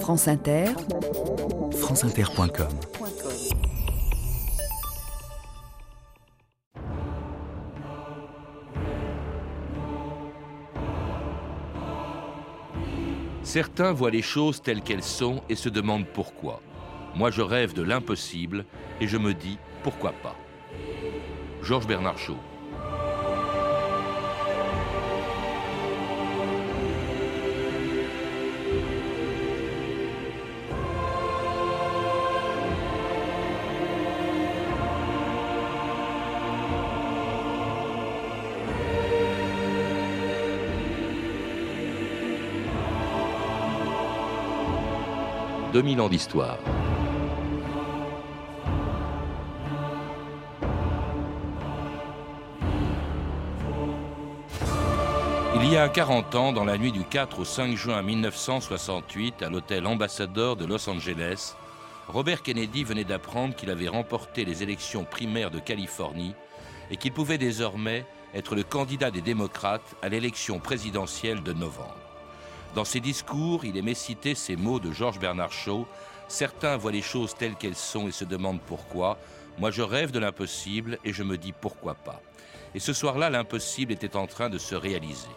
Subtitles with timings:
[0.00, 0.66] France Inter,
[1.72, 2.68] franceinter.com
[13.42, 16.60] Certains voient les choses telles qu'elles sont et se demandent pourquoi.
[17.14, 18.64] Moi, je rêve de l'impossible
[19.00, 20.36] et je me dis pourquoi pas.
[21.62, 22.36] Georges Bernard Shaw.
[45.76, 46.56] 2000 ans d'histoire.
[55.54, 59.50] Il y a 40 ans, dans la nuit du 4 au 5 juin 1968, à
[59.50, 61.56] l'hôtel Ambassador de Los Angeles,
[62.08, 66.34] Robert Kennedy venait d'apprendre qu'il avait remporté les élections primaires de Californie
[66.90, 72.05] et qu'il pouvait désormais être le candidat des démocrates à l'élection présidentielle de novembre.
[72.74, 75.86] Dans ses discours, il aimait citer ces mots de Georges Bernard Shaw
[76.28, 79.18] Certains voient les choses telles qu'elles sont et se demandent pourquoi.
[79.58, 82.20] Moi, je rêve de l'impossible et je me dis pourquoi pas.
[82.74, 85.28] Et ce soir-là, l'impossible était en train de se réaliser.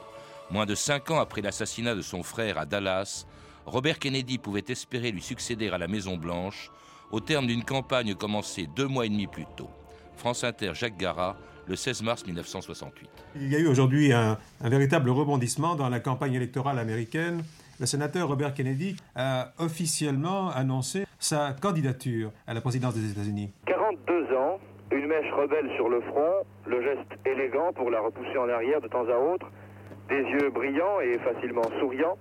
[0.49, 3.25] Moins de cinq ans après l'assassinat de son frère à Dallas,
[3.66, 6.71] Robert Kennedy pouvait espérer lui succéder à la Maison-Blanche
[7.11, 9.69] au terme d'une campagne commencée deux mois et demi plus tôt.
[10.17, 11.38] France Inter, Jacques Garat,
[11.70, 13.09] le 16 mars 1968.
[13.36, 17.44] Il y a eu aujourd'hui un, véritable rebondissement dans la campagne électorale américaine.
[17.80, 23.52] Le sénateur Robert Kennedy a officiellement annoncé sa candidature à la présidence des États-Unis.
[23.67, 24.59] 42 ans,
[24.92, 28.88] une mèche rebelle sur le front, le geste élégant pour la repousser en arrière de
[28.88, 29.45] temps à autre,
[30.09, 32.17] des yeux brillants et facilement souriants,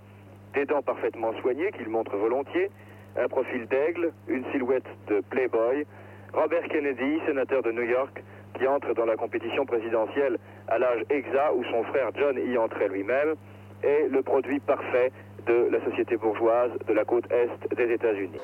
[0.52, 2.70] des dents parfaitement soignées qu'il montre volontiers,
[3.16, 5.86] un profil d'aigle, une silhouette de playboy.
[6.34, 8.22] Robert Kennedy, sénateur de New York,
[8.58, 10.38] qui entre dans la compétition présidentielle
[10.68, 13.34] à l'âge exact où son frère John y entrait lui-même,
[13.82, 15.12] est le produit parfait
[15.46, 18.38] de la société bourgeoise de la côte est des États-Unis.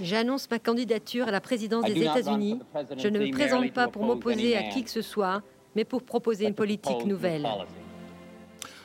[0.00, 2.60] J'annonce ma candidature à la présidence des États-Unis.
[2.96, 5.42] Je ne me présente pas pour m'opposer à qui que ce soit,
[5.74, 7.46] mais pour proposer une politique nouvelle.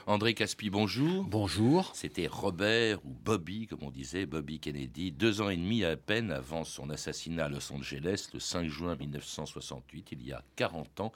[0.08, 1.24] André Caspi, bonjour.
[1.26, 1.92] Bonjour.
[1.94, 6.32] C'était Robert, ou Bobby, comme on disait, Bobby Kennedy, deux ans et demi à peine
[6.32, 11.12] avant son assassinat à Los Angeles, le 5 juin 1968, il y a 40 ans,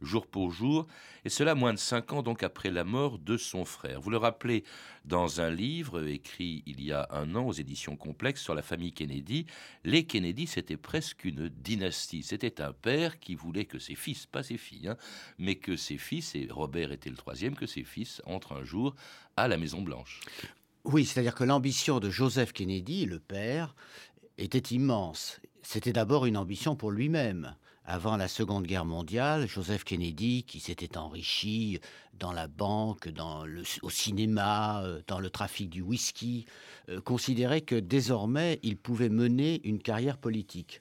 [0.00, 0.86] jour pour jour,
[1.24, 4.00] et cela moins de cinq ans donc après la mort de son frère.
[4.00, 4.64] Vous le rappelez
[5.04, 8.92] dans un livre écrit il y a un an aux éditions complexes sur la famille
[8.92, 9.46] Kennedy,
[9.84, 12.22] les Kennedy c'était presque une dynastie.
[12.22, 14.96] C'était un père qui voulait que ses fils, pas ses filles, hein,
[15.38, 18.94] mais que ses fils, et Robert était le troisième, que ses fils un jour
[19.36, 20.20] à la Maison Blanche.
[20.84, 23.74] Oui, c'est-à-dire que l'ambition de Joseph Kennedy, le père,
[24.38, 25.40] était immense.
[25.62, 27.54] C'était d'abord une ambition pour lui-même.
[27.84, 31.80] Avant la Seconde Guerre mondiale, Joseph Kennedy, qui s'était enrichi
[32.14, 36.46] dans la banque, dans le, au cinéma, euh, dans le trafic du whisky,
[36.88, 40.80] euh, considérait que désormais il pouvait mener une carrière politique.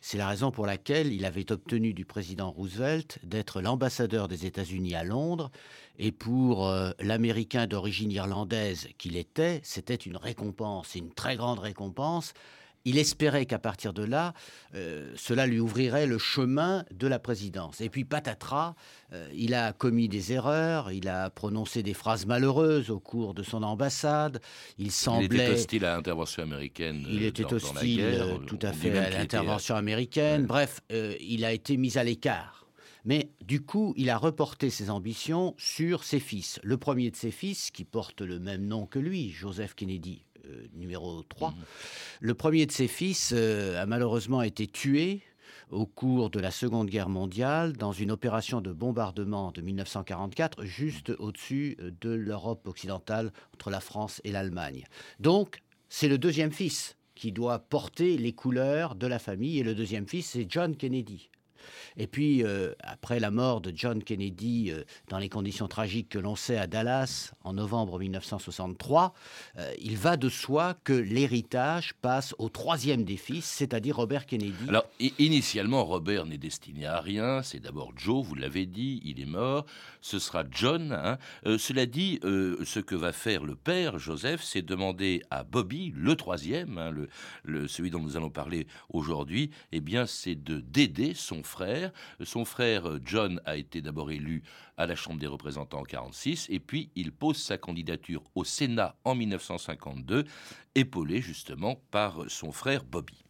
[0.00, 4.94] C'est la raison pour laquelle il avait obtenu du président Roosevelt d'être l'ambassadeur des États-Unis
[4.94, 5.50] à Londres.
[5.98, 12.32] Et pour euh, l'Américain d'origine irlandaise qu'il était, c'était une récompense, une très grande récompense.
[12.84, 14.32] Il espérait qu'à partir de là,
[14.74, 17.80] euh, cela lui ouvrirait le chemin de la présidence.
[17.80, 18.74] Et puis patatras,
[19.12, 23.42] euh, il a commis des erreurs, il a prononcé des phrases malheureuses au cours de
[23.42, 24.40] son ambassade.
[24.78, 25.26] Il semblait.
[25.26, 27.04] Il était hostile à l'intervention américaine.
[27.08, 30.46] Il euh, était hostile, tout à fait, à l'intervention américaine.
[30.46, 30.80] Bref,
[31.20, 32.58] il a été mis à l'écart.
[33.08, 36.60] Mais du coup, il a reporté ses ambitions sur ses fils.
[36.62, 40.27] Le premier de ses fils, qui porte le même nom que lui, Joseph Kennedy, euh,
[40.74, 41.50] numéro 3.
[41.50, 41.56] Mhm.
[42.20, 45.22] Le premier de ses fils euh, a malheureusement été tué
[45.70, 51.10] au cours de la Seconde Guerre mondiale dans une opération de bombardement de 1944 juste
[51.18, 54.84] au-dessus euh, de l'Europe occidentale entre la France et l'Allemagne.
[55.20, 59.74] Donc, c'est le deuxième fils qui doit porter les couleurs de la famille et le
[59.74, 61.30] deuxième fils, c'est John Kennedy.
[61.96, 66.18] Et puis, euh, après la mort de John Kennedy, euh, dans les conditions tragiques que
[66.18, 69.14] l'on sait à Dallas en novembre 1963,
[69.58, 74.68] euh, il va de soi que l'héritage passe au troisième des fils, c'est-à-dire Robert Kennedy.
[74.68, 74.86] Alors,
[75.18, 77.42] initialement, Robert n'est destiné à rien.
[77.42, 79.66] C'est d'abord Joe, vous l'avez dit, il est mort.
[80.00, 80.92] Ce sera John.
[80.92, 81.18] Hein.
[81.58, 86.78] cela dit, ce que va faire le père, Joseph, c'est demander à Bobby, le troisième,
[86.78, 86.92] hein,
[87.44, 91.90] le, celui dont nous allons parler aujourd'hui, eh bien, c'est de d'aider son frère frère.
[92.22, 94.42] Son frère John a été d'abord élu
[94.76, 98.94] à la Chambre des représentants en 1946 et puis il pose sa candidature au Sénat
[99.04, 100.24] en 1952,
[100.76, 103.24] épaulé justement par son frère Bobby.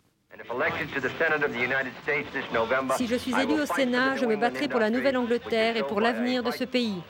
[2.97, 6.43] Si je suis élu au Sénat, je me battrai pour la Nouvelle-Angleterre et pour l'avenir
[6.43, 7.01] de ce pays.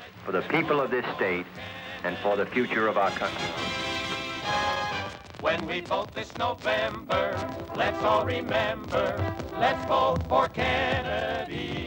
[5.41, 7.31] When we vote this November,
[7.77, 9.15] let's all remember,
[9.61, 11.87] let's vote for Kennedy.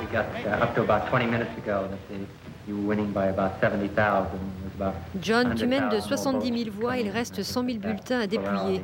[0.00, 2.18] We got uh, up to about 20 minutes ago that
[2.66, 4.26] you were winning by about 70,000.
[5.20, 8.82] John, tu mènes de 70 000 voix, il reste 100 000 bulletins à dépouiller.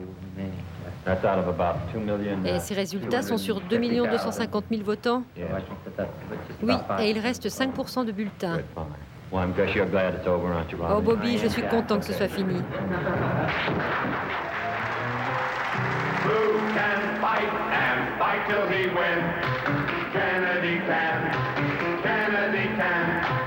[2.44, 5.22] Et ces résultats sont sur 2 250 000 votants
[6.62, 8.58] Oui, et il reste 5% de bulletins.
[9.32, 12.62] Oh Bobby, je suis content que ce soit fini.
[16.24, 19.24] Who can fight and fight till he wins?
[20.12, 21.32] Kennedy can.
[22.02, 23.45] Kennedy can.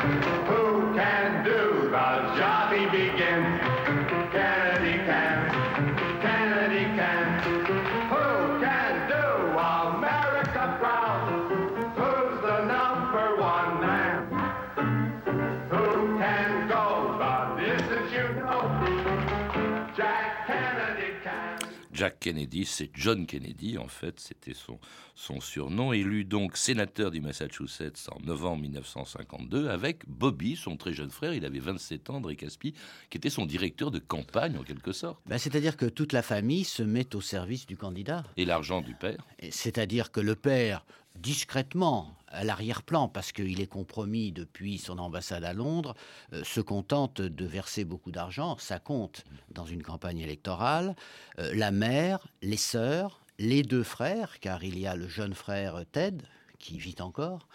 [21.99, 24.79] Jack Kennedy, c'est John Kennedy, en fait, c'était son,
[25.15, 31.09] son surnom, élu donc sénateur du Massachusetts en novembre 1952, avec Bobby, son très jeune
[31.09, 32.73] frère, il avait 27 ans, André Caspi,
[33.09, 35.19] qui était son directeur de campagne en quelque sorte.
[35.25, 38.23] Ben, C'est-à-dire que toute la famille se met au service du candidat.
[38.37, 40.85] Et l'argent du père C'est-à-dire que le père
[41.17, 45.95] discrètement, à l'arrière-plan, parce qu'il est compromis depuis son ambassade à Londres,
[46.33, 50.95] euh, se contente de verser beaucoup d'argent, ça compte dans une campagne électorale.
[51.39, 55.83] Euh, la mère, les sœurs, les deux frères, car il y a le jeune frère
[55.91, 56.23] Ted,
[56.59, 57.47] qui vit encore,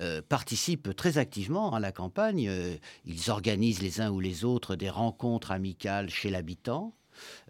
[0.00, 2.50] euh, participent très activement à la campagne.
[3.04, 6.92] ils organisent les uns ou les autres des rencontres amicales chez l'habitant.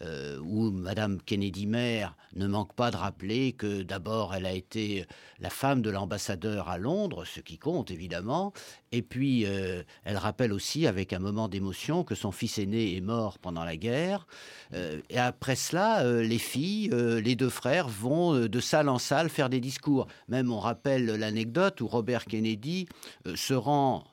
[0.02, 5.06] Euh, où Madame Kennedy mère ne manque pas de rappeler que d'abord elle a été
[5.40, 8.52] la femme de l'ambassadeur à Londres, ce qui compte évidemment,
[8.92, 13.00] et puis euh, elle rappelle aussi avec un moment d'émotion que son fils aîné est
[13.00, 14.26] mort pendant la guerre.
[14.74, 19.48] Euh, et après cela, les filles, les deux frères vont de salle en salle faire
[19.48, 20.06] des discours.
[20.28, 22.86] Même on rappelle l'anecdote où Robert Kennedy
[23.34, 24.04] se rend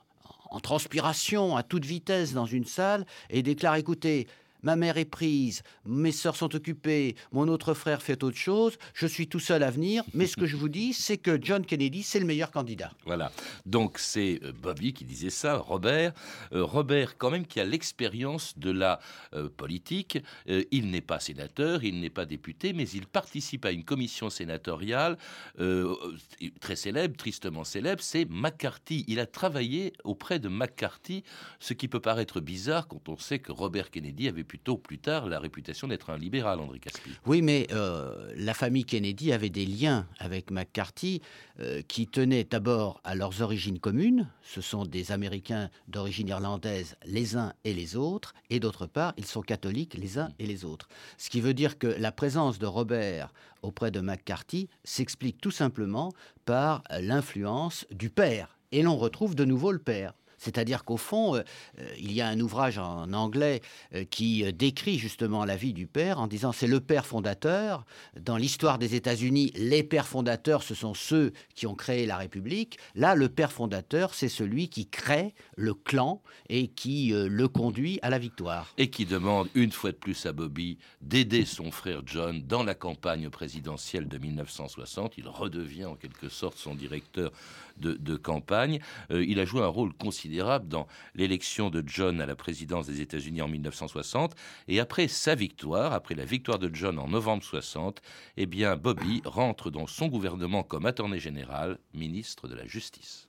[0.50, 4.26] en transpiration à toute vitesse dans une salle et déclare écoutez,
[4.66, 9.06] ma mère est prise, mes sœurs sont occupées, mon autre frère fait autre chose, je
[9.06, 12.02] suis tout seul à venir, mais ce que je vous dis, c'est que John Kennedy,
[12.02, 12.90] c'est le meilleur candidat.
[13.04, 13.30] Voilà,
[13.64, 16.12] donc c'est euh, Bobby qui disait ça, Robert.
[16.52, 18.98] Euh, Robert, quand même, qui a l'expérience de la
[19.34, 20.18] euh, politique.
[20.48, 25.16] il n'est pas sénateur, il n'est pas député, mais il participe à une commission sénatoriale
[26.60, 29.04] très célèbre, tristement célèbre, c'est McCarthy.
[29.06, 31.22] Il a travaillé auprès de McCarthy,
[31.60, 34.98] ce qui peut paraître bizarre quand on sait que Robert Kennedy avait pu plutôt plus
[34.98, 37.10] tard la réputation d'être un libéral, André Caspi.
[37.26, 41.20] Oui, mais euh, la famille Kennedy avait des liens avec McCarthy
[41.60, 44.30] euh, qui tenaient d'abord à leurs origines communes.
[44.42, 49.26] Ce sont des Américains d'origine irlandaise, les uns et les autres, et d'autre part, ils
[49.26, 50.88] sont catholiques, les uns et les autres.
[51.18, 56.12] Ce qui veut dire que la présence de Robert auprès de McCarthy s'explique tout simplement
[56.46, 58.56] par l'influence du père.
[58.72, 60.14] Et l'on retrouve de nouveau le père.
[60.38, 61.42] C'est-à-dire qu'au fond, euh,
[61.78, 63.62] euh, il y a un ouvrage en anglais
[63.94, 67.84] euh, qui décrit justement la vie du père en disant c'est le père fondateur.
[68.20, 72.78] Dans l'histoire des États-Unis, les pères fondateurs, ce sont ceux qui ont créé la République.
[72.94, 78.10] Là, le père fondateur, c'est celui qui crée le clan et qui le conduit à
[78.10, 78.72] la victoire.
[78.78, 82.74] Et qui demande une fois de plus à Bobby d'aider son frère John dans la
[82.74, 85.18] campagne présidentielle de 1960.
[85.18, 87.30] Il redevient en quelque sorte son directeur
[87.78, 88.80] de, campagne.
[89.10, 93.42] Il a joué un rôle considérable dans l'élection de John à la présidence des États-Unis
[93.42, 94.34] en 1960.
[94.68, 98.00] Et après sa victoire, après la victoire de John en novembre 60,
[98.36, 103.28] eh bien Bobby rentre dans son gouvernement comme attorney général, ministre de la Justice.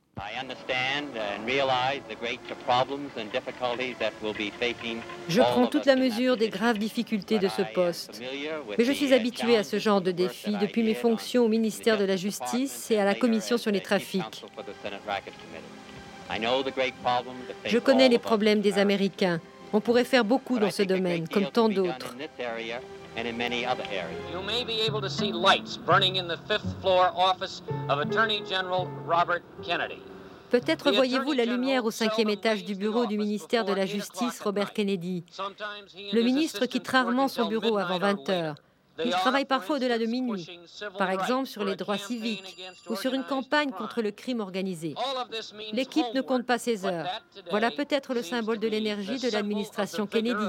[5.29, 8.21] Je prends toute la mesure des graves difficultés de ce poste.
[8.77, 12.05] Mais je suis habitué à ce genre de défi depuis mes fonctions au ministère de
[12.05, 14.43] la Justice et à la Commission sur les trafics.
[17.65, 19.39] Je connais les problèmes des Américains.
[19.73, 22.15] On pourrait faire beaucoup dans ce domaine, comme tant d'autres.
[23.17, 28.43] You may be able to see lights burning in the fifth floor office of Attorney
[28.47, 30.01] General Robert Kennedy.
[30.49, 34.71] Peut-être voyez-vous la lumière au cinquième étage du bureau du ministère de la Justice, Robert
[34.71, 35.25] Kennedy.
[36.13, 38.55] Le ministre quitte rarement son bureau avant 20 heures.
[39.03, 40.47] Ils travaillent parfois au-delà de minuit,
[40.97, 42.57] par exemple sur les droits civiques
[42.89, 44.95] ou sur une campagne contre le crime organisé.
[45.73, 47.07] L'équipe ne compte pas ses heures.
[47.49, 50.45] Voilà peut-être le symbole de l'énergie de l'administration Kennedy.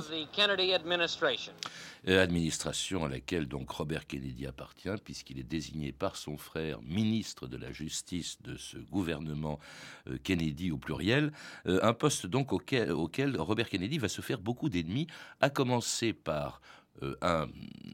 [2.07, 7.47] Euh, administration à laquelle donc Robert Kennedy appartient, puisqu'il est désigné par son frère ministre
[7.47, 9.59] de la Justice de ce gouvernement
[10.09, 11.33] euh, Kennedy au pluriel,
[11.67, 15.09] euh, un poste donc auquel, auquel Robert Kennedy va se faire beaucoup d'ennemis,
[15.41, 16.78] à commencer par euh,
[17.23, 17.49] un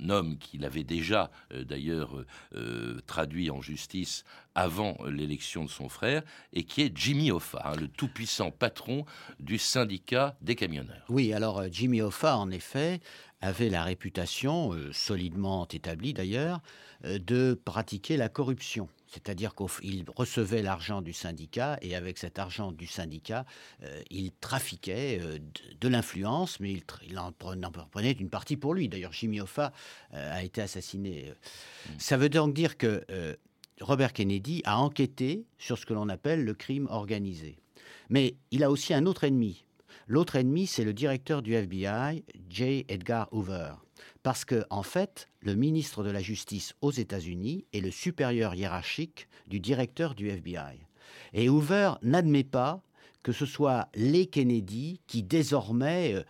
[0.09, 6.23] homme qu'il avait déjà euh, d'ailleurs euh, traduit en justice avant l'élection de son frère,
[6.53, 9.05] et qui est Jimmy Hoffa, hein, le tout-puissant patron
[9.41, 11.05] du syndicat des camionneurs.
[11.09, 13.01] Oui, alors Jimmy Hoffa, en effet,
[13.45, 16.61] avait la réputation, solidement établie d'ailleurs,
[17.05, 18.89] de pratiquer la corruption.
[19.15, 23.47] C'est-à-dire qu'il recevait l'argent du syndicat et avec cet argent du syndicat,
[23.85, 25.39] euh, il trafiquait euh,
[25.81, 28.89] de, l'influence, mais il, en, prenait une partie pour lui.
[28.89, 29.73] D'ailleurs, Jimmy Hoffa
[30.15, 31.33] euh, a été assassiné.
[31.87, 31.91] Mm.
[31.99, 33.05] Ça veut donc dire que
[33.81, 37.57] Robert Kennedy a enquêté sur ce que l'on appelle le crime organisé.
[38.09, 39.65] Mais il a aussi un autre ennemi.
[40.07, 42.85] L'autre ennemi, c'est le directeur du FBI, J.
[42.89, 43.73] Edgar Hoover.
[44.23, 49.29] Parce que, en fait, le ministre de la Justice aux États-Unis est le supérieur hiérarchique
[49.47, 50.87] du directeur du FBI.
[51.33, 52.83] Et Hoover n'admet pas
[53.23, 56.23] que ce soit les Kennedy qui désormais euh,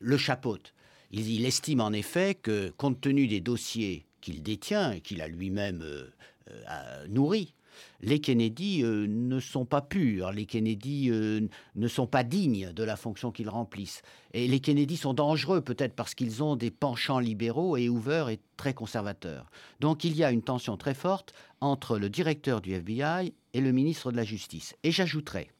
[0.00, 0.74] le chapeautent.
[1.12, 5.82] Il, estime en effet que, compte tenu des dossiers qu'il détient et qu'il a lui-même
[5.82, 6.12] euh,
[6.50, 7.54] euh, nourris,
[8.00, 12.82] les Kennedy euh, ne sont pas purs, les Kennedy euh, ne sont pas dignes de
[12.84, 14.02] la fonction qu'ils remplissent.
[14.32, 18.40] Et les Kennedy sont dangereux peut-être parce qu'ils ont des penchants libéraux et Hoover est
[18.56, 19.50] très conservateur.
[19.80, 23.72] Donc il y a une tension très forte entre le directeur du FBI et le
[23.72, 24.74] ministre de la Justice.
[24.82, 25.50] Et j'ajouterai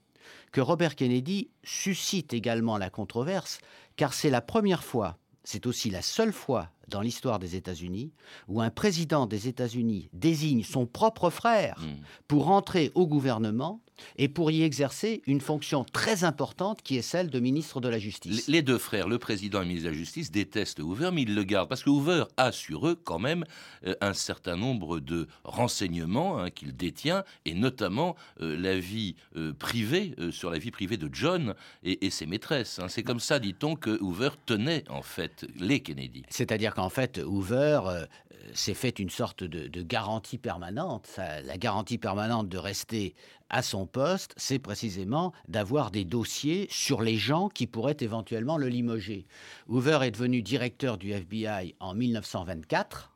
[0.53, 3.59] que Robert Kennedy suscite également la controverse
[3.97, 8.13] car c'est la première fois, c'est aussi la seule fois dans l'histoire des États-Unis
[8.49, 12.03] où un président des États-Unis désigne son propre frère hmm.
[12.29, 13.81] pour entrer au gouvernement
[14.17, 17.99] et pour y exercer une fonction très importante qui est celle de ministre de la
[17.99, 18.49] Justice.
[18.49, 21.35] Les deux frères, le président et le ministre de la Justice, détestent Hoover, mais ils
[21.35, 23.45] le gardent parce que Hoover a sur eux quand même
[23.87, 29.53] euh, un certain nombre de renseignements hein, qu'il détient, et notamment euh, la vie euh,
[29.53, 32.79] privée, sur la vie privée de John et, ses maîtresses.
[32.79, 32.89] Hein.
[32.89, 36.25] C'est comme ça, dit-on, que Hoover tenait en fait les Kennedy.
[36.29, 37.81] C'est-à-dire qu'en fait, Hoover
[38.55, 41.09] s'est fait une sorte de, garantie permanente.
[41.19, 43.15] la garantie permanente de rester
[43.49, 48.69] à son poste, c'est précisément d'avoir des dossiers sur les gens qui pourraient éventuellement le
[48.69, 49.27] limoger.
[49.69, 53.11] Hoover est devenu directeur du FBI en 1924.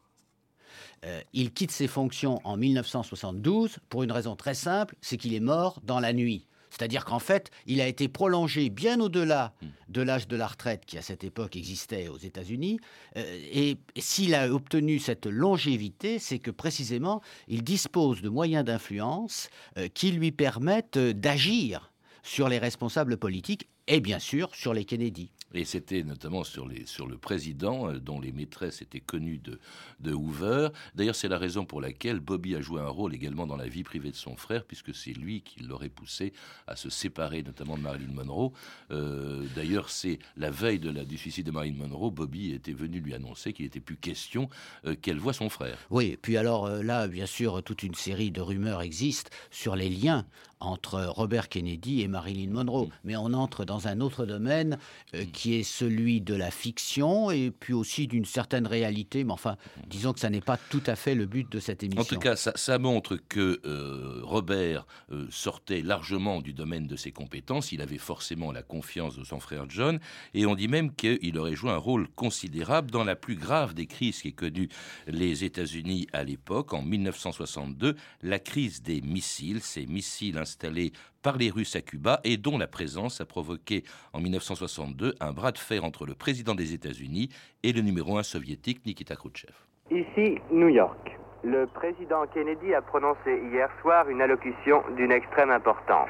[1.05, 5.41] Euh, il quitte ses fonctions en 1972 pour une raison très simple, c'est qu'il est
[5.41, 6.47] mort dans la nuit.
[6.77, 9.55] C'est-à-dire qu'en fait, il a été prolongé bien au-delà
[9.89, 12.81] de l'âge de la retraite qui à cette époque existait aux États-Unis.
[13.17, 19.49] Euh, et s'il a obtenu cette longévité, c'est que précisément, il dispose de moyens d'influence
[19.79, 21.93] euh, qui lui permettent d'agir
[22.25, 25.31] sur les responsables politiques et bien sûr sur les Kennedy.
[25.55, 29.59] Et c'était notamment sur, les, sur le président, euh, dont les maîtresses étaient connues de,
[30.01, 30.69] de Hoover.
[30.95, 33.85] D'ailleurs, c'est la raison pour laquelle Bobby a joué un rôle également dans la vie
[33.85, 36.33] privée de son frère, puisque c'est lui qui l'aurait poussé
[36.67, 38.53] à se séparer, notamment de Marilyn Monroe.
[38.91, 43.01] Euh, d'ailleurs, c'est la veille de la, du suicide de Marilyn Monroe, Bobby était venu
[43.01, 44.49] lui annoncer qu'il n'était plus question
[44.87, 45.79] euh, qu'elle voie son frère.
[45.91, 50.27] Oui, puis alors là, bien sûr, toute une série de rumeurs existent sur les liens
[50.65, 52.87] entre Robert Kennedy et Marilyn Monroe.
[52.87, 52.91] Mm.
[53.05, 54.79] Mais on entre dans un autre domaine
[55.13, 55.25] mm.
[55.45, 59.25] Qui est celui de la fiction et puis aussi d'une certaine réalité.
[59.25, 62.01] Mais enfin, disons que ça n'est pas tout à fait le but de cette émission.
[62.01, 67.13] En tout cas, ça, montre que euh, Robert euh, sortait largement du domaine de ses
[67.13, 67.73] compétences.
[67.73, 70.01] Il avait forcément la confiance de son frère John.
[70.33, 73.85] Et on dit même qu'il aurait joué un rôle considérable dans la plus grave des
[73.85, 74.71] crises qui connue
[75.07, 81.51] les États-Unis à l'époque, en 1962, la crise des missiles, ces missiles installés par les
[81.51, 83.83] Russes à Cuba et dont la présence a provoqué
[84.13, 87.31] en 1962 un bras de fer entre le président des États-Unis
[87.63, 89.55] et le numéro un soviétique Nikita Khrouchtchev.
[89.91, 91.19] Ici, New York.
[91.43, 96.09] Le président Kennedy a prononcé hier soir une allocution d'une extrême importance.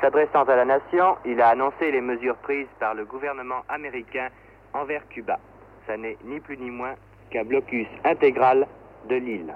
[0.00, 4.28] S'adressant à la nation, il a annoncé les mesures prises par le gouvernement américain
[4.72, 5.38] envers Cuba.
[5.86, 6.94] Ça n'est ni plus ni moins
[7.30, 8.66] qu'un blocus intégral
[9.08, 9.54] de l'île.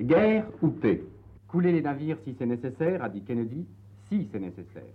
[0.00, 1.02] Guerre ou paix?
[1.48, 3.66] Couler les navires si c'est nécessaire, a dit Kennedy,
[4.08, 4.94] si c'est nécessaire.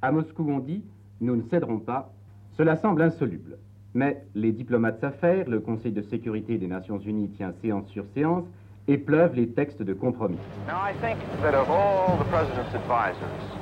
[0.00, 0.82] À Moscou, on dit
[1.20, 2.10] nous ne céderons pas.
[2.56, 3.58] Cela semble insoluble.
[3.94, 8.44] Mais les diplomates s'affairent, le Conseil de sécurité des Nations Unies tient séance sur séance,
[8.88, 10.38] et pleuvent les textes de compromis.
[10.66, 13.54] Now I think that of all the president's advisors,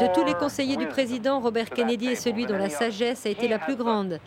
[0.00, 3.48] De tous les conseillers du président, Robert Kennedy est celui dont la sagesse a été
[3.48, 4.20] la plus grande.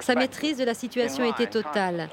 [0.00, 2.08] Sa maîtrise de la situation était totale.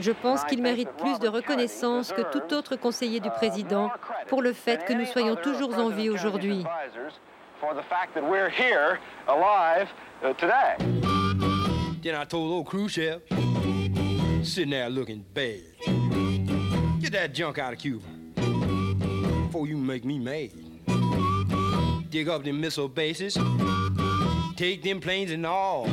[0.00, 3.90] Je pense qu'il mérite plus de reconnaissance que tout autre conseiller du président
[4.28, 6.64] pour le fait que nous soyons toujours en vie aujourd'hui.
[12.00, 13.22] Then I told old Khrushchev,
[14.42, 15.60] sitting there looking bad,
[17.00, 18.06] get that junk out of Cuba
[19.46, 20.50] before you make me mad.
[22.10, 23.36] Dig up them missile bases,
[24.56, 25.88] take them planes and all,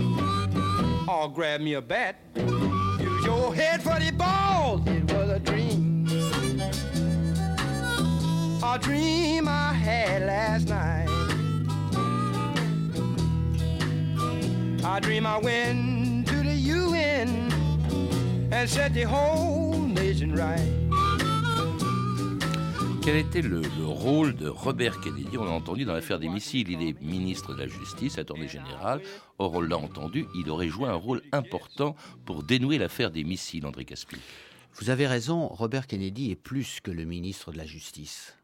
[1.10, 4.88] or grab me a bat, use your head for the balls.
[4.88, 6.08] It was a dream,
[8.64, 11.25] a dream I had last night.
[14.88, 17.50] I dream I went to the UN
[18.52, 20.62] and set the whole nation right.
[23.02, 25.38] Quel était le, le, rôle de Robert Kennedy?
[25.40, 26.70] On l'a entendu dans l'affaire des missiles.
[26.70, 29.02] Il est ministre de la Justice, attorney général.
[29.40, 33.66] Or, on l'a entendu, il aurait joué un rôle important pour dénouer l'affaire des missiles,
[33.66, 34.18] André Caspi.
[34.76, 38.36] Vous avez raison, Robert Kennedy est plus que le ministre de la Justice.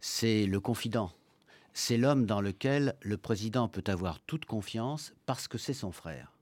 [0.00, 1.12] C'est le confident
[1.74, 6.32] c'est l'homme dans lequel le président peut avoir toute confiance parce que c'est son frère.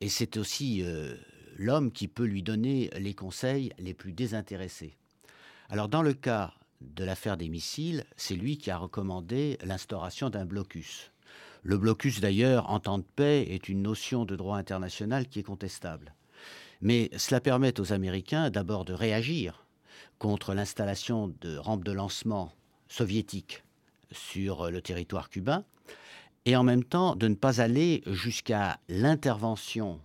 [0.00, 1.14] Et c'est aussi euh,
[1.56, 4.96] l'homme qui peut lui donner les conseils les plus désintéressés.
[5.68, 10.46] Alors dans le cas de l'affaire des missiles, c'est lui qui a recommandé l'instauration d'un
[10.46, 11.10] blocus.
[11.62, 15.44] Le blocus d'ailleurs, en temps de paix, est une notion de droit international qui est
[15.44, 16.14] contestable.
[16.80, 19.66] Mais cela permet aux Américains d'abord de réagir
[20.18, 22.52] contre l'installation de rampes de lancement
[22.88, 23.62] soviétiques
[24.12, 25.64] sur le territoire cubain,
[26.46, 30.00] et en même temps de ne pas aller jusqu'à l'intervention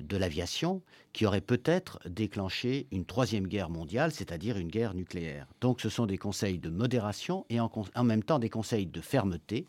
[0.00, 0.82] de l'aviation
[1.12, 5.46] qui aurait peut-être déclenché une troisième guerre mondiale, c'est-à-dire une guerre nucléaire.
[5.60, 7.70] Donc ce sont des conseils de modération et en,
[8.04, 9.66] même temps des conseils de fermeté.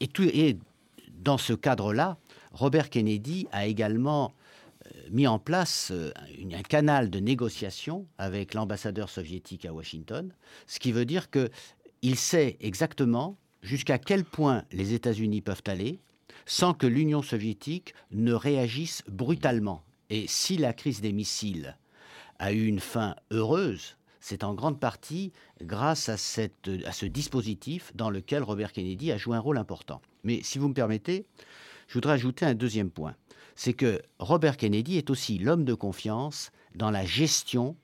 [0.00, 0.56] Et, tout, et
[1.10, 2.18] dans ce cadre-là,
[2.52, 4.32] Robert Kennedy a également
[4.86, 6.12] euh, mis en place euh,
[6.52, 10.32] un canal de négociation avec l'ambassadeur soviétique à Washington,
[10.68, 11.50] ce qui veut dire que
[12.04, 16.00] il sait exactement jusqu'à quel point les États-Unis peuvent aller
[16.44, 19.82] sans que l'Union soviétique ne réagisse brutalement.
[20.10, 21.78] Et si la crise des missiles
[22.38, 28.42] a eu une fin heureuse, c'est en grande partie grâce à, ce dispositif dans lequel
[28.42, 30.02] Robert Kennedy a joué un rôle important.
[30.24, 31.24] Mais si vous me permettez,
[31.88, 33.14] je voudrais ajouter un deuxième point.
[33.54, 37.76] C'est que Robert Kennedy est aussi l'homme de confiance dans la gestion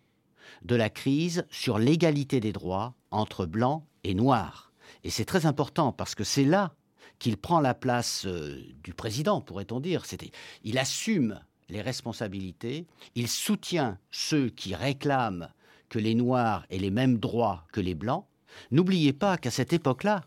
[0.63, 4.73] de la crise sur l'égalité des droits entre blancs et noir.
[5.05, 6.73] Et c'est très important parce que c'est là
[7.19, 10.05] qu'il prend la place euh, du président, pourrait-on dire.
[10.65, 15.49] Il assume les responsabilités, il soutient ceux qui réclament
[15.89, 18.25] que les Noirs aient les mêmes droits que les Blancs.
[18.71, 20.25] N'oubliez pas qu'à cette époque-là,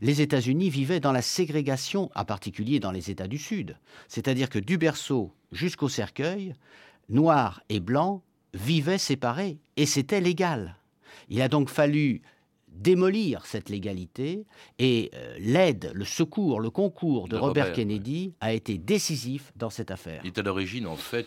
[0.00, 3.76] les États-Unis vivaient dans la ségrégation, en particulier dans les États du Sud.
[4.08, 6.54] C'est-à-dire que du berceau jusqu'au cercueil,
[7.08, 8.22] Noirs et Blancs
[8.54, 10.76] vivaient séparés, et c'était légal.
[11.28, 12.22] Il a donc fallu
[12.74, 14.46] démolir cette légalité
[14.78, 19.90] et euh, l'aide, le secours, le concours de, Robert, Kennedy a été décisif dans cette
[19.90, 20.20] affaire.
[20.24, 21.26] Il est à l'origine en fait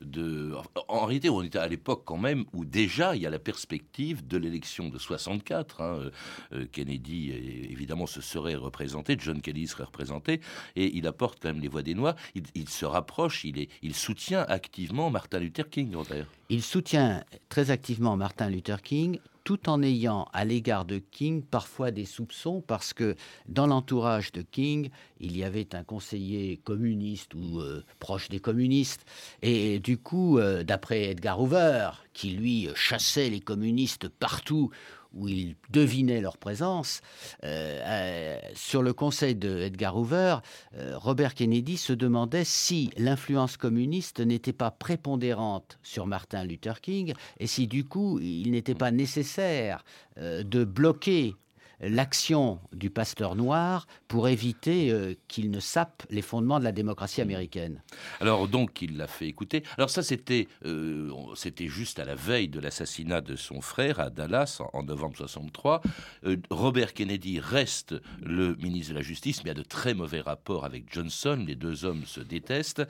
[0.00, 0.54] de,
[0.88, 4.26] En réalité, on était à l'époque quand même où déjà il y a la perspective
[4.26, 5.80] de l'élection de 64.
[5.80, 5.84] Hein.
[5.84, 6.10] Euh,
[6.52, 7.32] euh, Kennedy
[7.70, 10.40] évidemment se serait représenté, John Kelly serait représenté
[10.76, 12.16] et il apporte quand même les voix des Noirs.
[12.54, 16.26] Il, se rapproche, il, est, il soutient activement Martin Luther King, Robert.
[16.48, 21.92] Il soutient très activement Martin Luther King tout en ayant à l'égard de King parfois
[21.92, 23.14] des soupçons, parce que
[23.48, 29.06] dans l'entourage de King, il y avait un conseiller communiste ou euh, proche des communistes,
[29.42, 34.72] et du coup, euh, d'après Edgar Hoover, qui lui chassait les communistes partout
[35.16, 37.00] où il devinait leur présence,
[37.44, 40.38] euh, euh, sur le conseil de Edgar Hoover,
[40.76, 47.14] euh, Robert Kennedy se demandait si l'influence communiste n'était pas prépondérante sur Martin Luther King
[47.40, 49.84] et si du coup il n'était pas nécessaire
[50.16, 51.34] de bloquer
[51.80, 57.20] l'action du pasteur noir pour éviter euh, qu'il ne sape les fondements de la démocratie
[57.20, 57.82] américaine.
[58.20, 59.62] Alors donc il l'a fait écouter.
[59.76, 64.10] Alors ça c'était euh, c'était juste à la veille de l'assassinat de son frère à
[64.10, 65.82] Dallas en, novembre 63.
[66.24, 70.64] Euh, Robert Kennedy reste le ministre de la Justice mais a de très mauvais rapports
[70.64, 71.44] avec Johnson.
[71.46, 72.82] Les deux hommes se détestent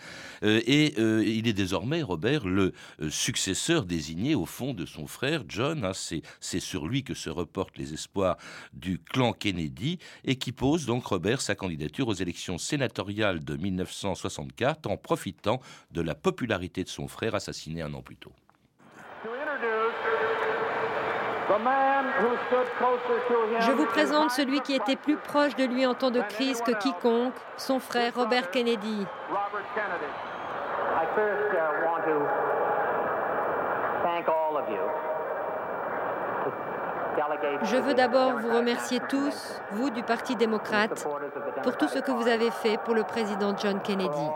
[0.42, 2.72] et il est désormais Robert le
[3.10, 5.84] successeur désigné au fond de son frère John.
[5.84, 5.92] Hein.
[5.94, 8.36] c'est sur lui que se reportent les espoirs
[8.76, 14.86] du clan Kennedy et qui pose donc Robert sa candidature aux élections sénatoriales de 1964
[14.88, 15.60] en profitant
[15.90, 18.32] de la popularité de son frère assassiné un an plus tôt.
[23.60, 26.72] Je vous présente celui qui était plus proche de lui en temps de crise que
[26.72, 29.06] quiconque, son frère Robert Kennedy.
[37.62, 41.06] Je veux d'abord vous remercier tous, vous du Parti démocrate,
[41.62, 44.28] pour tout ce que vous avez fait pour le président John Kennedy.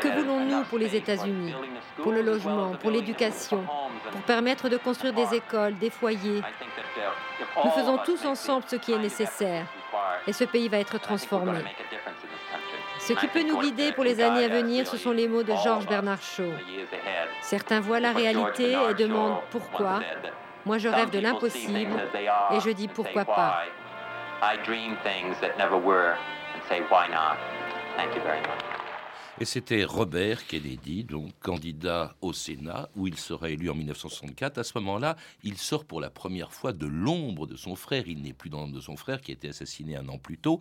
[0.00, 1.54] Que voulons-nous pour les États-Unis?
[2.02, 3.64] Pour le logement, pour l'éducation,
[4.10, 6.42] pour permettre de construire des écoles, des foyers.
[7.64, 9.66] Nous faisons tous ensemble ce qui est nécessaire
[10.26, 11.58] et ce pays va être transformé.
[12.98, 15.54] Ce qui peut nous guider pour les années à venir, ce sont les mots de
[15.64, 16.52] George Bernard Shaw.
[17.40, 20.00] Certains voient la réalité et demandent pourquoi.
[20.66, 21.92] Moi, je rêve de l'impossible
[22.52, 23.62] et je dis pourquoi pas.
[29.42, 34.58] Et c'était Robert Kennedy, donc candidat au Sénat, où il sera élu en 1964.
[34.58, 38.06] À ce moment-là, il sort pour la première fois de l'ombre de son frère.
[38.06, 40.36] Il n'est plus dans l'ombre de son frère, qui a été assassiné un an plus
[40.36, 40.60] tôt.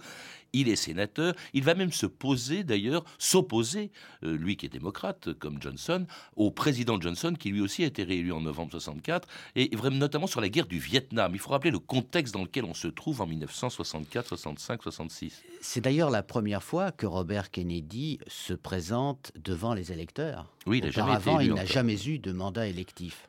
[0.54, 1.34] Il est sénateur.
[1.54, 3.92] Il va même se poser, d'ailleurs, s'opposer,
[4.24, 6.06] euh, lui qui est démocrate, comme Johnson,
[6.38, 10.28] au président Johnson, qui lui aussi a été réélu en novembre 64, et vraiment notamment
[10.28, 11.34] sur la guerre du Vietnam.
[11.34, 15.44] Il faut rappeler le contexte dans lequel on se trouve en 1964, 65, 66.
[15.60, 20.46] C'est d'ailleurs la première fois que Robert Kennedy se présente devant les électeurs.
[20.68, 23.28] Oui, il n'a jamais été élu il n'a jamais eu de mandat électif.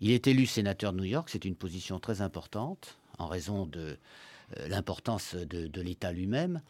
[0.00, 3.96] Il est élu sénateur de New York, c'est une position très importante en raison de
[4.58, 6.60] euh, l'importance de, l'État lui-même.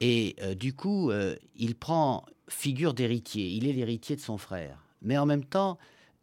[0.00, 3.48] Et euh, du coup, euh, il prend figure d'héritier.
[3.48, 4.78] Il est l'héritier de son frère.
[5.02, 5.76] Mais en même temps,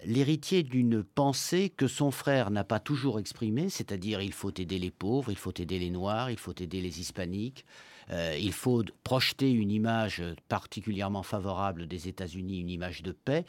[0.03, 4.89] l'héritier d'une pensée que son frère n'a pas toujours exprimée, c'est-à-dire il faut aider les
[4.89, 7.65] pauvres, il faut aider les Noirs, il faut aider les Hispaniques,
[8.11, 13.45] euh, il faut projeter une image particulièrement favorable des États-Unis, une image de paix.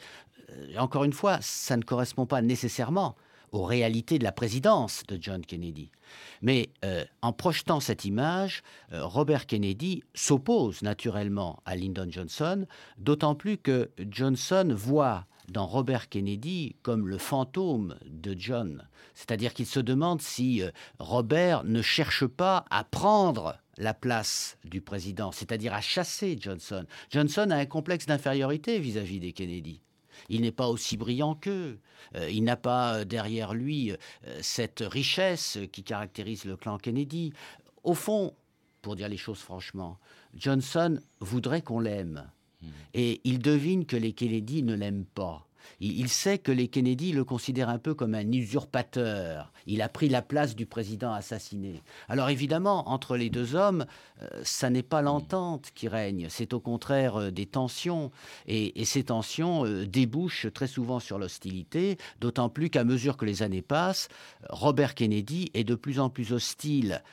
[0.49, 3.15] Euh, encore une fois, ça ne correspond pas nécessairement
[3.53, 5.89] aux réalités de la présidence de John Kennedy.
[6.41, 12.65] Mais euh, en projetant cette image, Robert Kennedy s'oppose naturellement à Lyndon Johnson,
[12.97, 18.87] d'autant plus que Johnson voit dans Robert Kennedy comme le fantôme de John.
[19.13, 20.61] C'est-à-dire qu'il se demande si
[20.99, 26.85] Robert ne cherche pas à prendre la place du président, c'est-à-dire à chasser Johnson.
[27.09, 29.81] Johnson a un complexe d'infériorité vis-à-vis des Kennedy.
[30.29, 31.79] Il n'est pas aussi brillant qu'eux.
[32.15, 33.95] Euh, il n'a pas euh, derrière lui euh,
[34.41, 37.33] cette richesse qui caractérise le clan Kennedy.
[37.83, 38.35] Au fond,
[38.81, 39.99] pour dire les choses franchement,
[40.33, 42.29] Johnson voudrait qu'on l'aime.
[42.93, 45.47] Et il devine que les Kennedy ne l'aiment pas.
[45.79, 49.51] Il, sait que les Kennedy le considèrent un peu comme un usurpateur.
[49.67, 51.81] Il a pris la place du président assassiné.
[52.09, 53.85] Alors évidemment, entre les deux hommes,
[54.21, 58.11] euh, ça n'est pas l'entente qui règne, c'est au contraire euh, des tensions.
[58.47, 63.43] Et, ces tensions euh, débouchent très souvent sur l'hostilité, d'autant plus qu'à mesure que les
[63.43, 64.07] années passent,
[64.49, 67.03] Robert Kennedy est de plus en plus hostile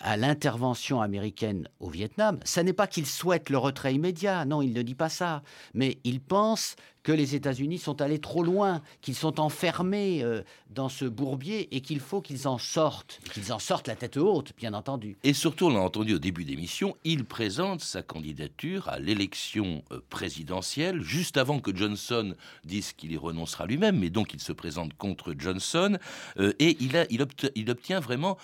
[0.00, 4.72] à l'intervention américaine au Vietnam, ce n'est pas qu'il souhaite le retrait immédiat, non, il
[4.72, 5.42] ne dit pas ça,
[5.74, 10.88] mais il pense que les États-Unis sont allés trop loin, qu'ils sont enfermés euh, dans
[10.88, 14.74] ce bourbier et qu'il faut qu'ils en sortent, qu'ils en sortent la tête haute, bien
[14.74, 15.16] entendu.
[15.22, 20.00] Et surtout, on l'a entendu au début d'émission, il présente sa candidature à l'élection euh,
[20.10, 24.92] présidentielle juste avant que Johnson dise qu'il y renoncera lui-même, mais donc il se présente
[24.94, 25.98] contre Johnson
[26.40, 28.36] euh, et il, a, il, obtient vraiment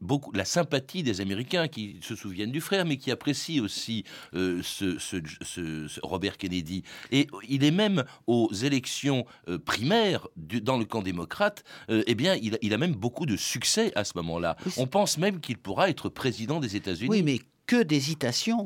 [0.00, 4.98] beaucoup la sympathie des Américains qui se souviennent du frère, mais qui apprécient aussi ce,
[5.00, 6.84] ce Robert Kennedy.
[7.10, 12.36] Et il est même aux élections euh, primaires dans le camp démocrate, euh, eh bien,
[12.36, 14.56] il, a même beaucoup de succès à ce moment-là.
[14.76, 17.10] On pense même qu'il pourra être président des États-Unis.
[17.10, 18.64] Oui, mais que d'hésitation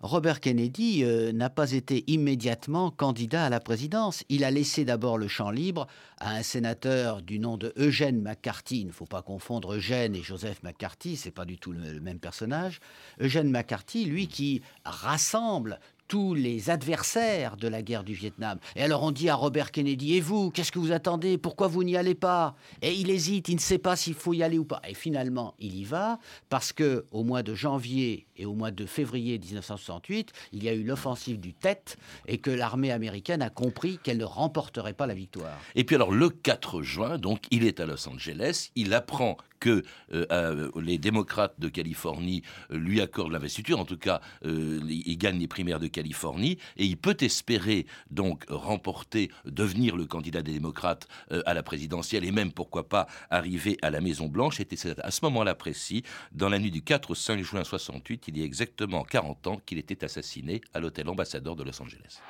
[0.00, 4.24] Robert Kennedy euh, n'a pas été immédiatement candidat à la présidence.
[4.28, 5.86] Il a laissé d'abord le champ libre
[6.18, 8.80] à un sénateur du nom de Eugène McCarthy.
[8.80, 12.18] Il ne faut pas confondre Eugène et Joseph McCarthy, c'est pas du tout le, même
[12.18, 12.80] personnage.
[13.20, 18.58] Eugène McCarthy, lui qui rassemble tous les adversaires de la guerre du Vietnam.
[18.74, 21.38] Et alors on dit à Robert Kennedy, et vous, qu'est-ce que vous attendez?
[21.38, 22.54] Pourquoi vous n'y allez pas?
[22.82, 24.80] Et il hésite, il ne sait pas s'il faut y aller ou pas.
[24.88, 28.86] Et finalement, il y va parce que au mois de janvier et au mois de
[28.86, 31.96] février 1968, il y a eu l'offensive du Tet
[32.26, 35.58] et que l'armée américaine a compris qu'elle ne remporterait pas la victoire.
[35.74, 39.82] Et puis alors le 4 juin, donc il est à Los Angeles, il apprend que
[40.12, 45.38] euh, euh, les démocrates de Californie euh, lui accordent l'investiture, en tout cas il gagne
[45.38, 51.08] les primaires de Californie et il peut espérer donc remporter, devenir le candidat des démocrates
[51.30, 54.60] à la présidentielle et même pourquoi pas arriver à la Maison Blanche.
[54.60, 58.25] Et c'est à ce moment-là précis, dans la nuit du 4 au 5 juin 68,
[58.28, 62.20] il y a exactement 40 ans qu'il était assassiné à l'hôtel ambassadeur de Los Angeles.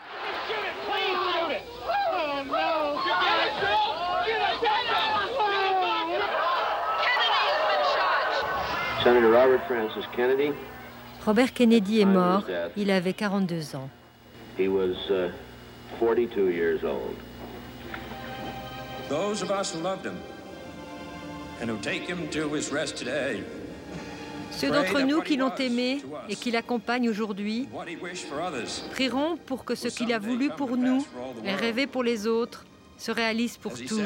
[11.25, 12.45] Robert Kennedy est mort,
[12.77, 13.89] il avait 42 ans.
[14.59, 15.31] He was uh,
[15.99, 17.17] 42 years old.
[19.09, 20.17] Those of us who loved him
[21.61, 23.45] and who take him to his rest today
[24.57, 27.69] ceux d'entre nous qui l'ont aimé et qui l'accompagnent aujourd'hui
[28.93, 31.07] prieront pour que ce qu'il a voulu pour nous
[31.45, 32.65] et rêvé pour les autres
[32.99, 34.01] se réalise pour tous.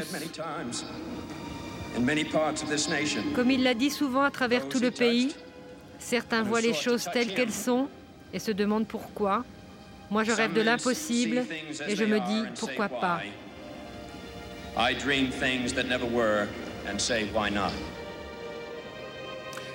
[3.35, 5.35] Comme il l'a dit souvent à travers tout le pays,
[5.99, 7.89] certains voient les choses telles qu'elles sont
[8.33, 9.45] et se demandent pourquoi.
[10.11, 11.45] Moi, je rêve de l'impossible
[11.87, 13.21] et je me dis pourquoi pas.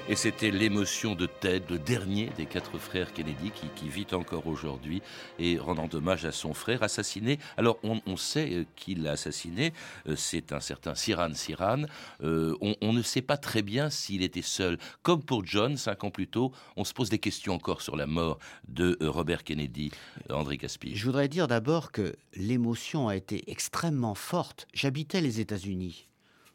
[0.07, 5.01] Et c'était l'émotion de Ted, le dernier des quatre frères Kennedy, qui, vit encore aujourd'hui
[5.39, 7.39] et rendant hommage à son frère assassiné.
[7.57, 9.73] Alors, on, sait euh, qu'il l'a assassiné.
[10.07, 11.85] Euh, c'est un certain Siran Siran.
[12.21, 14.77] Euh, on, ne sait pas très bien s'il était seul.
[15.01, 18.05] Comme pour John, cinq ans plus tôt, on se pose des questions encore sur la
[18.05, 18.37] mort
[18.67, 19.89] de Robert Kennedy,
[20.29, 20.95] André Caspi.
[20.95, 24.67] Je voudrais dire d'abord que l'émotion a été extrêmement forte.
[24.71, 26.07] J'habitais les États-Unis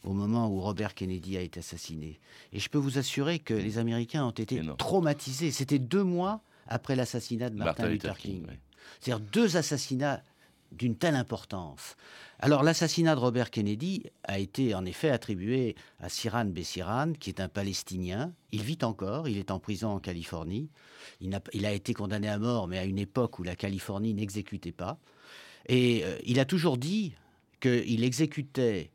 [0.04, 2.18] au moment où Robert Kennedy a été assassiné.
[2.52, 5.50] Et je peux vous assurer que les Américains ont été traumatisés.
[5.50, 8.46] C'était deux mois après l'assassinat de Martin, Luther King.
[9.00, 10.22] C'est-à-dire deux assassinats
[10.72, 11.96] d'une telle importance.
[12.38, 17.40] Alors l'assassinat de Robert Kennedy a été en effet attribué à Siran Bessiran, qui est
[17.40, 18.32] un Palestinien.
[18.52, 20.70] Il vit encore, il est en prison en Californie.
[21.20, 24.14] Il a, il a été condamné à mort, mais à une époque où la Californie
[24.14, 24.98] n'exécutait pas.
[25.66, 27.14] Et euh, il a toujours dit
[27.60, 28.90] qu'il exécutait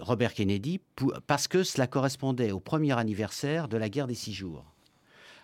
[0.00, 0.80] Robert Kennedy
[1.26, 4.64] parce que cela correspondait au premier anniversaire de la guerre des six jours.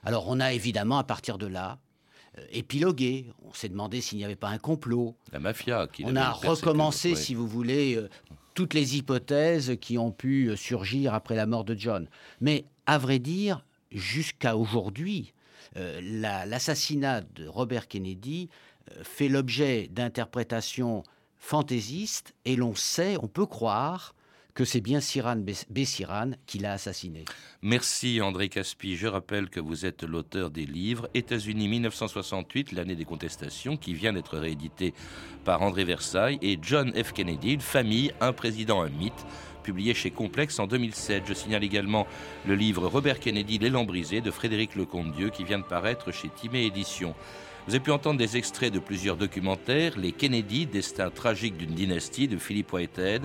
[0.03, 1.79] Alors on a évidemment à partir de là
[2.39, 5.17] euh, épilogué, on s'est demandé s'il n'y avait pas un complot.
[5.33, 8.09] La mafia qui On a recommencé, si vous voulez, euh,
[8.55, 12.09] toutes les hypothèses qui ont pu surgir après la mort de John.
[12.41, 15.33] Mais à vrai dire, jusqu'à aujourd'hui,
[15.75, 18.49] l'assassinat de Robert Kennedy
[19.03, 21.03] fait l'objet d'interprétations
[21.45, 24.15] fantaisiste et l'on sait, on peut croire
[24.55, 25.37] que c'est bien Siran
[25.69, 27.25] Bessiran qui l'a assassiné.
[27.61, 28.97] Merci André Caspi.
[28.97, 34.13] Je rappelle que vous êtes l'auteur des livres États-Unis 1968, l'année des contestations, qui vient
[34.13, 34.95] d'être réédité
[35.45, 37.13] par André Versailles, et John F.
[37.13, 39.27] Kennedy, une famille, un président, un mythe,
[39.65, 41.25] publié chez Complexe en 2007.
[41.27, 42.07] Je signale également
[42.47, 46.67] le livre Robert Kennedy, L'élan brisé de Frédéric Lecomte-Dieu, qui vient de paraître chez Timé
[46.67, 47.15] Éditions.
[47.67, 52.29] Vous avez pu entendre des extraits de plusieurs documentaires, Les Kennedy, destin tragique d'une dynastie
[52.29, 53.23] de Philip Whitehead,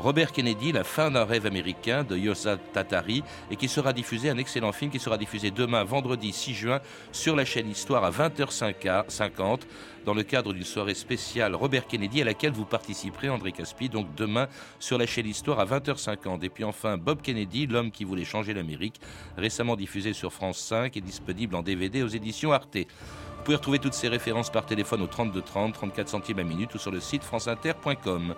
[0.00, 4.38] Robert Kennedy, La fin d'un rêve américain de Yosa Tatari, et qui sera diffusé, un
[4.38, 6.80] excellent film qui sera diffusé demain, vendredi 6 juin,
[7.12, 9.60] sur la chaîne Histoire à 20h50,
[10.06, 14.14] dans le cadre d'une soirée spéciale Robert Kennedy à laquelle vous participerez, André Caspi, donc
[14.14, 16.42] demain sur la chaîne Histoire à 20h50.
[16.42, 19.00] Et puis enfin, Bob Kennedy, l'homme qui voulait changer l'Amérique,
[19.36, 22.76] récemment diffusé sur France 5 et disponible en DVD aux éditions Arte.
[22.76, 26.74] Vous pouvez retrouver toutes ces références par téléphone au 32 30, 34 centimes à minute
[26.74, 28.34] ou sur le site franceinter.com.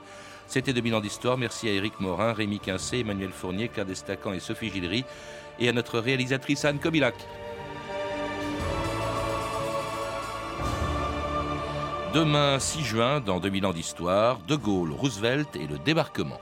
[0.52, 1.38] C'était 2000 ans d'histoire.
[1.38, 5.02] Merci à Éric Morin, Rémi Quincé, Emmanuel Fournier, Claire Destacan et Sophie Gillery
[5.58, 7.14] et à notre réalisatrice Anne Kobilac.
[12.12, 16.38] Demain 6 juin, dans 2000 ans d'histoire, De Gaulle, Roosevelt et le débarquement.